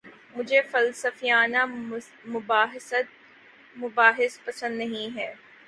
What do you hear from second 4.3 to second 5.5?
پسند نہیں ہیں